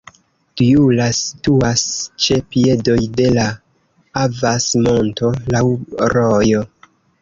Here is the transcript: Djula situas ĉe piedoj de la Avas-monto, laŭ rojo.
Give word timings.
Djula 0.61 1.05
situas 1.17 1.83
ĉe 2.25 2.39
piedoj 2.55 2.97
de 3.21 3.29
la 3.37 3.47
Avas-monto, 4.27 5.35
laŭ 5.57 5.67
rojo. 6.17 6.69